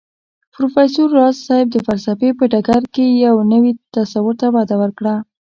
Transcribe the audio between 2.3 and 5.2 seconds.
په ډګر کې يو نوي تصور ته وده ورکړه